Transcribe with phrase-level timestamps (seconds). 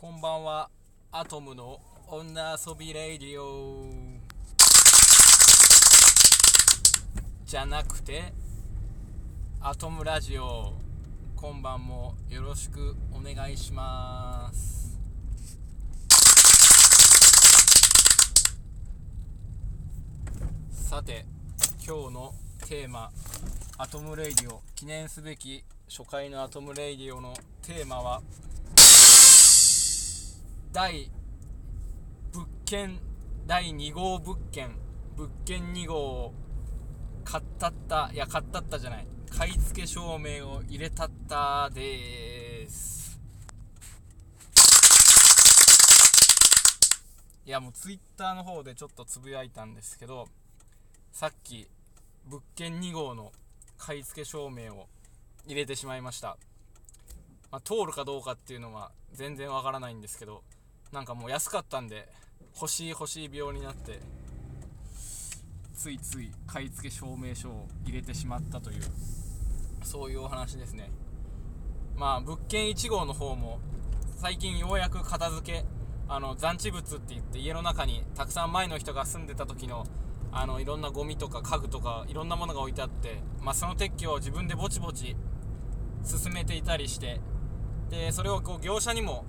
[0.00, 0.70] こんばんは。
[1.10, 3.84] アトムの女遊びレディオ。
[7.44, 8.32] じゃなくて
[9.60, 10.72] アトムラジオ。
[11.34, 14.96] 今晩もよろしくお願いします。
[20.70, 21.26] さて
[21.84, 22.34] 今日の
[22.68, 23.10] テーマ
[23.76, 24.62] アトムレイディオ。
[24.76, 28.22] 記念すべき初回のアトムレイディオのテーマは
[30.78, 31.10] 第
[32.34, 33.00] 物件
[33.48, 34.70] 第2号物件
[35.16, 36.34] 物件2号を
[37.24, 39.06] 買ったったいや買ったったじゃない。
[39.28, 43.18] 買い付け証明を入れたったです。
[47.44, 50.28] いやもうツイッターの方でちょっとつぶやいたんですけど
[51.10, 51.66] さっき
[52.24, 53.32] 物件2号の
[53.78, 54.86] 買い付け証明を
[55.44, 56.36] 入れてしまいました、
[57.50, 60.44] まあ、通るかどうかっていうのは全然わからないんですけど
[60.92, 62.08] なんかもう安かったんで
[62.54, 64.00] 欲しい欲しい病になって
[65.74, 68.82] ついつい買い付け証明書を入れてしまったという
[69.84, 70.90] そういうお話ですね。
[71.96, 73.60] まあ物件1号の方も
[74.16, 75.64] 最近ようやく片付け
[76.08, 79.86] あの残地物って言って家の中にたくさん前の人が住んでた時の
[80.32, 85.16] あのいろんなゴミとか家具とかいろんなものが置いてあって、まあ、その撤去を自分でぼちぼち
[86.04, 87.20] 進めていたりして
[87.90, 89.24] でそれをこう業者にも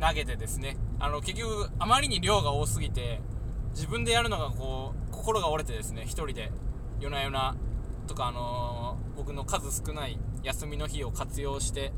[0.00, 3.20] 投げてですねあの結局あまりに量が多すぎて
[3.74, 6.50] 自分でやるのがこう心が折れてですね1人で
[7.00, 7.56] 夜な夜な
[8.06, 11.92] とか、あのー、僕の数少ない休みの日を活用して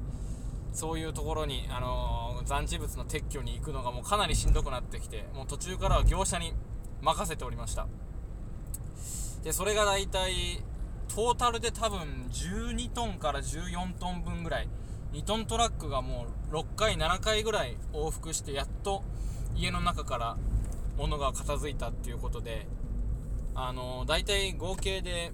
[0.73, 6.53] そういうところに、あのー、残地物の撤去に行くのがもうかなりしんどくなってきてもう途中からは業者に
[7.01, 7.87] 任せておりました。
[9.43, 10.63] でそれが大体
[11.09, 11.99] トータルで多分
[12.31, 14.69] 12トンから14トン分ぐらい
[15.13, 19.03] 2トントラックがもう6回7回ぐらい往復してやっと
[19.55, 20.37] 家の中から
[20.97, 22.67] 物が片付いたっていうことで
[23.55, 25.33] あのー、大体合計で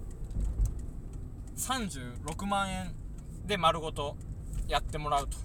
[1.56, 2.94] 36万円
[3.46, 4.16] で丸ごと
[4.66, 5.36] やってもらうと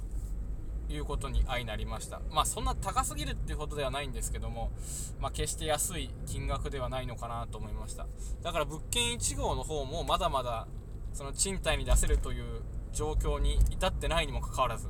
[0.94, 2.22] いうことに相なりました。
[2.32, 4.72] まあそんな高すぎるっていうことではないんですけども、
[5.20, 8.06] まあ、決して安い金額ではないのかなと思いました。
[8.42, 10.68] だから物件1号の方もまだまだ
[11.14, 12.62] その賃貸に出せるという
[12.94, 14.88] 状況に至ってないにもかかわらず。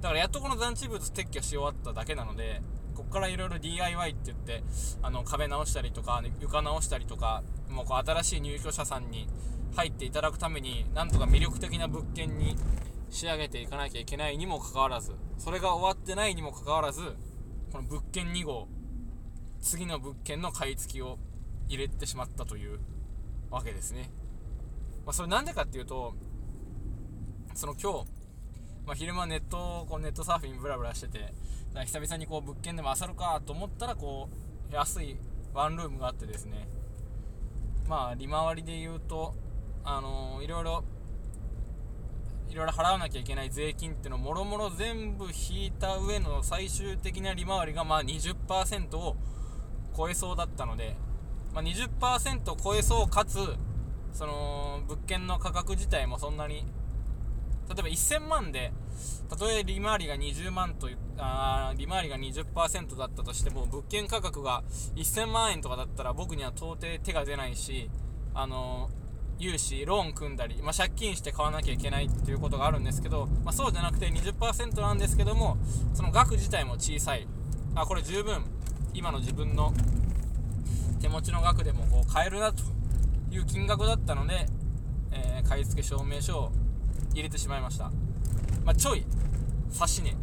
[0.00, 2.62] だからやっとこの残地物撤去し終わっただけなので
[2.94, 4.62] ここからいろいろ DIY って言って
[5.02, 9.28] あの壁直したりとか床直したりとかもうこう新しい入居者さんに
[9.74, 12.56] 入っていただくためになんとか魅力的な物件に
[13.10, 17.02] 仕上げていかなきゃいけないにもかかわらずそれが終わってないにもかかわらず
[17.72, 18.68] この物件2号
[19.60, 21.18] 次の物件の買い付けを
[21.68, 22.78] 入れてしまったという
[23.50, 24.10] わけですね、
[25.04, 26.14] まあ、それなんでかっていうと
[27.56, 28.06] その今日、
[28.86, 31.32] まあ、昼間ネットこうネットサーフィンブラブラしてて
[31.86, 34.28] 久々にこう物件でも漁るかと思ったらこ
[34.70, 35.16] う安い
[35.54, 36.68] ワンルームがあってですね。
[37.88, 39.34] まあ利回りで言うと
[39.84, 40.84] あのー、いろいろ
[42.50, 49.16] いろいろ払わなきゃいけない税金っていうのをもろもろ全部引いた上の最終的な利回りがまあ20%を
[49.96, 50.96] 超えそうだったので、
[51.54, 53.38] まあ、20%超えそうかつ
[54.12, 56.64] その物件の価格自体もそんなに
[57.68, 58.72] 例えば1000万で
[59.28, 60.88] たとえ利回りが20万と
[61.18, 64.62] あ利回りが20%だったとしても物件価格が
[64.94, 67.90] 1000万円とかだったら僕には到底手が出ないし
[68.34, 68.90] あの
[69.38, 75.58] 融資ローン組んだり、まあ、借金して買わなきゃいけないっていうことがあるんですけど、まあ、そうじゃなくて20%なんですけども
[75.94, 77.26] その額自体も小さい。
[77.74, 78.44] あこれ十分
[78.94, 79.74] 今の自分の
[81.02, 82.62] 手持ちの額でもこう買えるなと
[83.30, 84.46] いう金額だったので、
[85.12, 86.52] えー、買い付け証明書を
[87.16, 87.90] 入れてしまいました、
[88.64, 89.04] まあ、ちょい
[89.72, 90.16] 指し値。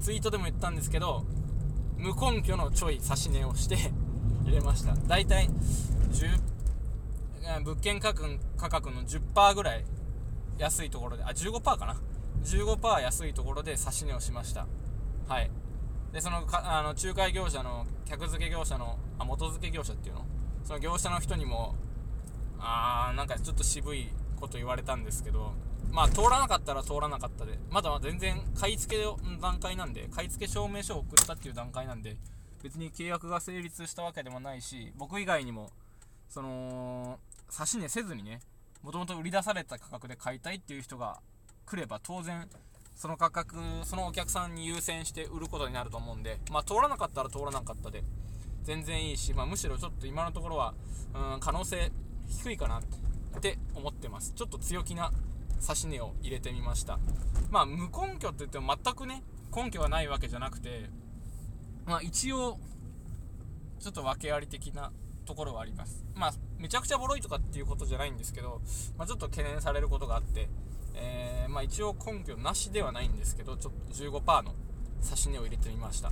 [0.00, 1.24] ツイートでも言ったんですけど
[1.98, 3.76] 無根拠のちょい指し値をして
[4.44, 4.94] 入れました。
[5.06, 5.48] 大体
[6.10, 6.40] 10
[7.62, 9.84] 物件価格価格の10%ぐらい
[10.58, 11.96] 安いところであ15%かな
[12.44, 14.66] ？15%安いところで指し値をしました。
[15.28, 15.50] はい。
[16.12, 20.24] でそのかあの仲介業者の客付け業者のあ元付け業者っていうの？
[20.64, 21.74] その業者の人にも
[22.58, 24.10] あーなんかちょっと渋い
[24.40, 25.52] こと言われたんですけど
[25.92, 27.58] まあ通らなかったら通らなかったで。
[27.70, 32.16] まだ全然買い付けの段階なんで買い付け証明書を送ったっていう段階なんで
[32.62, 35.70] 別に契約が成立したわけでもないし僕以外にも
[36.28, 38.40] その差し値せずにね
[38.82, 41.20] もともと売り出された価格で買いたいっていう人が
[41.66, 42.48] 来れば当然
[42.96, 48.02] その価格そのお客さんに優先して売ることになると思うんでまあ通らなかったら通らなかったで
[48.62, 50.74] 全然いいし、まあ、むしろちょっと今のところは
[51.14, 51.90] うん可能性
[52.28, 52.82] 低いかなっ
[53.40, 54.32] て思ってます。
[54.34, 55.12] ちょっと強気な
[55.60, 56.98] 指値を入れてみました。
[57.50, 59.22] まあ無根拠って言っても全くね
[59.54, 60.90] 根拠がないわけじゃなくて
[61.86, 62.58] まあ一応
[63.78, 64.92] ちょっと訳あり的な
[65.26, 66.04] ところはあります。
[66.14, 68.60] まあめちゃくちゃボロいとかっていうことじゃないんですけど、
[68.98, 70.48] まあ、ちょっと懸念されることがあって、
[70.94, 74.54] えー、まあ、一応根拠なしではないんですけどちょっと15%の
[75.02, 76.10] 指値を入れてみました。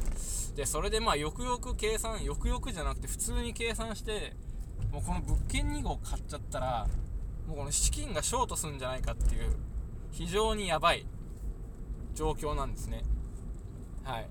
[0.57, 4.35] でそれでまあよくよく計算よくよくじゃなくて普通に計算して
[4.91, 6.87] もうこの物件2号買っちゃったら
[7.49, 9.57] もうこの資金がショートするんじゃないかっていう
[10.13, 11.07] 非常にやばい
[12.15, 13.03] 状況なんですね。
[14.05, 14.29] はい。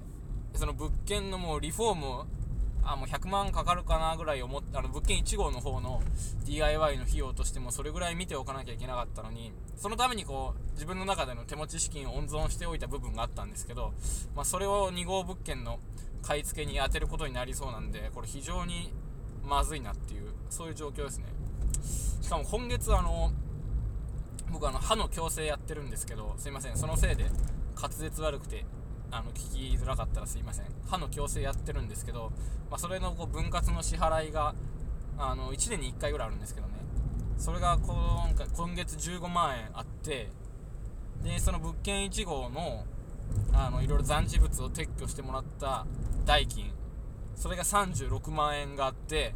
[0.53, 2.27] その物件のもうリフォーム
[2.83, 6.01] あもう100万かかるかなぐらい思ってあの物件1号の方の
[6.45, 13.93] DIY の費用としてもそれぐらい見ておかなきゃいけなかったのにそのためにこう自分の中での手持ち資金を温存しておいた部分があったんですけど、
[14.35, 15.79] まあ、それを2号物件の
[16.21, 18.93] 買い付けに充てることになりそうなんでこれ非常に
[19.43, 21.25] まずいなっていうそういう状況ですね。
[22.27, 23.31] しかも今月あの
[24.51, 27.23] 僕あの歯の矯正やってるんですけどすいませんそのせいで
[27.81, 28.65] 滑舌悪くて
[29.09, 30.65] あの聞きづらかったらすいません。
[30.89, 32.33] 歯の矯正やってるんですけど、
[32.69, 34.53] まあ、それのこう分割の支払いが
[35.17, 36.73] あの1年に1回ぐらいあるんですけどね。
[37.37, 40.27] それが今回今月15万円あって
[41.23, 42.83] でその物件1号の
[43.53, 45.85] あのいろいろ残地物を撤去してもらった
[46.25, 46.73] 代金
[47.35, 49.33] それが36万円があって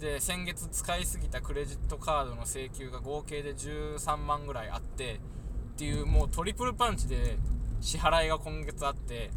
[0.00, 5.18] で先月使いすぎたクレジットカードの請求が合計で13万ぐらいあってっ
[5.78, 7.38] ていうもうトリプルパンチで
[7.80, 9.30] 支払いが今月あって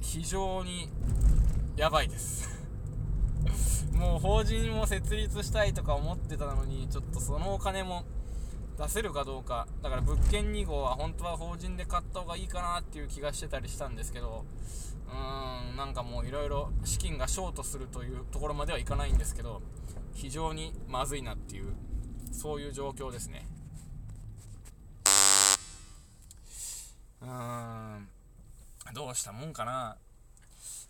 [0.00, 0.90] 非常に
[1.76, 2.48] やばいです。
[3.92, 8.04] もう法人も設立したいとか思ってたのにちょっとそのお金も
[8.78, 9.66] 出せるかどうか。
[9.82, 14.44] だから物件2号は本当は法人で買った方がいいかなっていう気がしてたりしたんですけど。
[15.08, 19.62] うーんなんかもういろいろ資金がショートするというところまではいかないんですけど。
[20.16, 21.74] 非常にまずいなっていう
[22.32, 23.46] そういう状況ですね。
[27.20, 28.08] うーん
[28.94, 29.98] どうしたもんかな。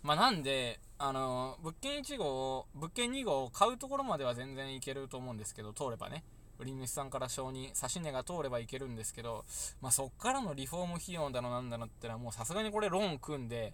[0.01, 6.23] まあなんであの物件1号物件2号を買うところまでは全然いけると思うんですけど通ればね。
[6.59, 9.45] 売り主さんから承認指値が通ればいけるんですけど、
[9.81, 13.73] まあ、そっからのリフォーム費用だのなんだのってのはもうさすがにこれローン組んで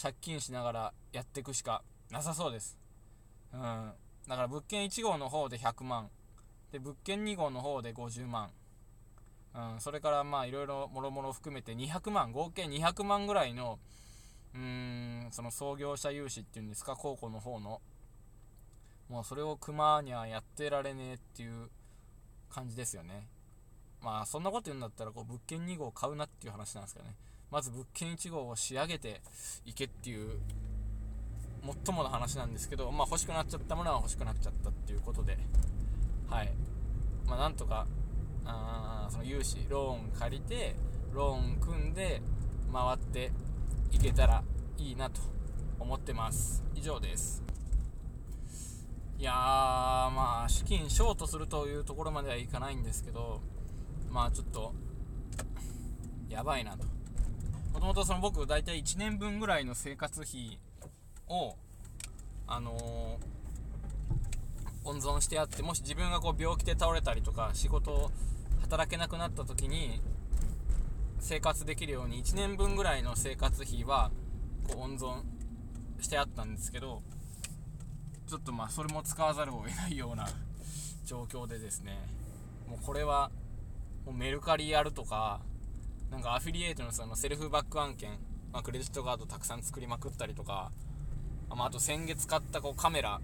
[0.00, 2.78] 借金しながらやっていくしかなさそうです。
[3.52, 3.92] うん。
[4.28, 6.10] だから物件1号の方で100万。
[6.72, 8.50] で、物件2号の方で50万。
[9.54, 13.78] うん、それからまあいろいろもろもろ含めて200万、合計200万ぐらいの、
[14.54, 17.80] うーん、その創業者融資っていうんですか、高校の方の。
[19.08, 21.70] もうそれを熊にはやってられねえっていう
[22.54, 23.28] 感じですよね。
[24.00, 27.16] まあそんなこと言うんだったらこう物件2号買うなっていう話なんですけどね。
[27.50, 29.20] まず物件1号を仕上げて
[29.64, 30.40] いけっていう
[31.62, 35.38] もっともの話なんですけど、まあ、欲しくなっちゃったものは欲しくなっちゃったっていうことで、
[36.28, 36.52] はい
[37.26, 37.86] まあ、なんとか
[38.44, 40.74] あその融資ローン借りて
[41.12, 42.20] ローン組んで
[42.72, 43.30] 回って
[43.92, 44.42] いけたら
[44.76, 45.20] いいなと
[45.78, 47.43] 思ってます以上です
[49.24, 49.34] やー
[50.10, 53.40] まあ資金ショートするというところまではいかないんですけど
[54.10, 54.72] まあちょっと
[56.28, 56.84] やばいなと。
[57.72, 60.60] もともとその僕大体1年分ぐらいの生活費
[61.28, 61.56] を
[62.46, 68.10] あのー、温存してあってもし自分がこう病気で倒れたりとか仕事を
[68.60, 70.00] 働けなくなった時に
[71.18, 74.12] 生活できるように1年分ぐらいの生活費は
[74.68, 75.22] こう温存
[76.00, 77.02] してあったんですけど
[78.26, 80.28] ちょっとまあそれも使わざるを得ないような
[81.04, 81.98] 状況でですね。
[82.68, 83.30] もうこれは
[84.06, 85.40] もうメルカリやるとか
[86.10, 88.18] なんかアフィリエイトのそのセルフバック案件、
[88.52, 90.70] まあ、クレジットカードたくさん作りまくったりとか、
[91.50, 93.20] まあ、あと先月買ったこうカメラ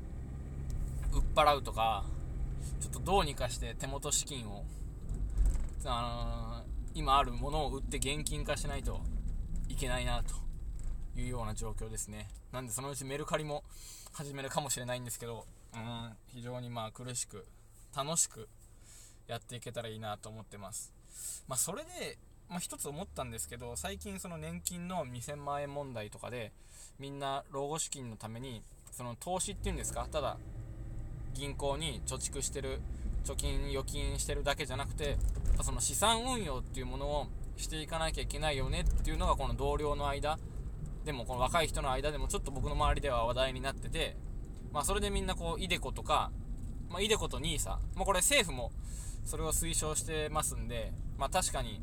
[1.12, 2.04] 売っ払うとか
[2.80, 4.64] ちょっとどうにかして手元資金を、
[5.84, 9.00] あのー、今あるものを売って現金化しないと
[9.68, 10.49] いけないなと。
[11.16, 12.28] いうような状況ですね。
[12.52, 13.64] なんでそのうちメルカリも
[14.12, 17.46] 始めるかもしれないんですけどうん非常にまあ苦しく
[17.96, 18.48] 楽しく
[19.26, 20.92] やっていけたらいいなと思ってます。
[21.48, 22.18] まあそれで
[22.50, 26.50] まあ、一つ思ったんですけど最近その年金の2000万円問題とかで
[26.98, 30.36] みんな老後資金のためにその投資っていうんですかただ
[31.32, 32.80] 銀行に貯蓄してる
[33.24, 35.16] 貯金預金してるだけじゃなくて
[35.62, 37.26] その資産運用っていうものを
[37.56, 40.38] していかなきゃいけないよねっていうのがこの同僚の間
[41.04, 44.16] でもこの若い人の間でもちょっと僕の周りでは話題になってて、
[44.72, 46.30] まあ、それでみんなこう iDeCo とか、
[46.88, 48.70] まあ、iDeCo と NISA、まあ、これ政府も
[49.24, 51.80] それを推奨してますんで、まあ、確かに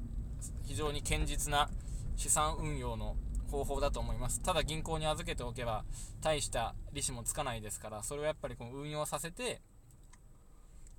[0.66, 1.70] 非常に堅実な
[2.16, 3.16] 資産運用の
[3.50, 4.42] 方法だと思います。
[4.42, 5.86] ただ銀行に預けておけば
[6.22, 9.62] 大した利子もつかないですからそれをやっぱりこう運用させて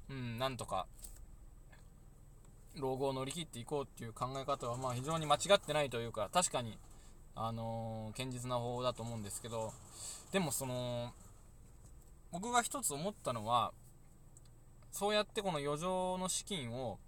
[0.08, 0.86] うんなんとか
[2.76, 6.78] 老後を乗り切っていこうっていう考え方はまあ非常に間違ってないというか確かに、
[7.40, 9.72] あの、堅実な方法だと思うんですけど
[10.32, 11.12] でもその
[12.32, 13.72] 僕が一つ思ったのは
[14.90, 16.98] そうやってこの余剰の資金を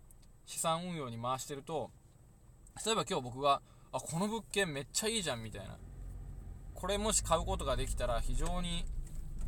[0.47, 1.91] 資産運用に回してると
[2.85, 3.61] 例えば今日僕が
[3.93, 5.77] あこの物件めっちゃいいじゃんみたいな。
[6.81, 8.87] これもし買うことができたら非常に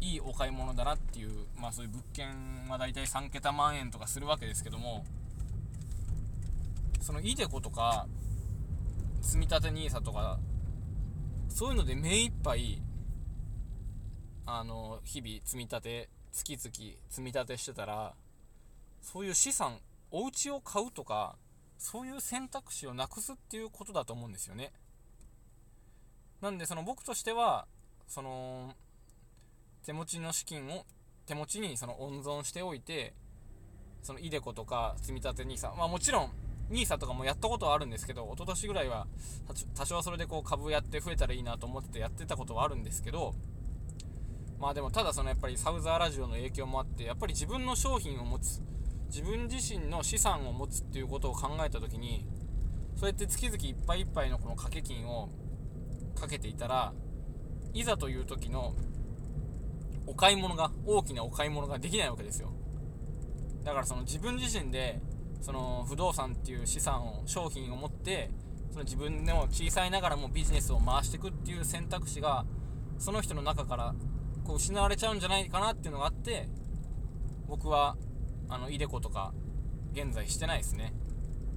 [0.02, 5.02] いいお買い物だなっていうまあそういう物件は大体3桁万円とかするわけですけども
[7.00, 8.06] その iDeCo とか
[9.22, 10.38] 積立 NISA とか
[11.52, 12.80] そういうので目いっぱい
[14.46, 18.14] あの日々積み立て月々積み立てしてたら
[19.02, 19.78] そういう資産
[20.10, 21.36] お家を買うとか
[21.76, 24.72] そういう選択肢をなくすっていうことだと思うんですよね。
[26.40, 27.66] なんでその僕としては
[28.08, 28.74] その
[29.84, 30.84] 手持ちの資金を
[31.26, 33.14] 手持ちにその温存しておいて
[34.02, 36.30] その iDeCo とか積み立て NISA まあもちろん
[36.72, 39.06] NISA とかもやったことはあるんですけど一昨年ぐらいは
[39.74, 43.34] 多少はそれでこう株やって増えたらいいなと思ってやってたことはあるんですけど
[44.58, 48.62] まあでもただそのやっぱりサウザーラジオの影響もあってやっぱり自分の商品を持つ
[49.08, 52.26] 自分自身の資産を持つっていうことを考えた時に
[52.96, 55.28] そうやって月々いっぱいいっぱいのこの掛け金を
[56.18, 56.92] かけていたら
[57.74, 58.74] いざという時の
[60.06, 62.52] お買い物が大きなお買い物ができないわけですよ。
[63.64, 65.00] だからその自分自身で
[65.42, 68.30] その不動産っていう資産を商品を持って
[68.70, 72.46] その自分でも小さいながらもビジネスを回していくっていう選択肢が
[72.98, 73.94] その人の中から
[74.44, 76.48] こう失われちゃうんじゃないかなっていうのがあって
[77.46, 77.96] 僕は
[78.48, 79.34] あの iDeCo とか
[79.92, 80.94] 現在してないですね。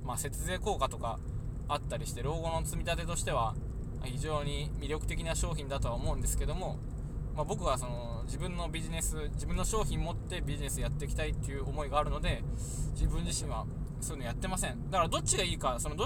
[0.04, 1.20] まあ節税効果とか
[1.68, 3.56] あったりして老後の積み立てとしては
[4.04, 6.78] 非常に魅力的な商品だとは思うんですけども、
[7.36, 12.44] まあ、僕はその自分のビジネス自分の商品持ってビジネスやっていきたいっていう思いがあるので
[12.94, 13.66] 自分自身は
[14.00, 14.90] そういうのやってません。
[14.90, 16.04] だからどっちがいいかそのど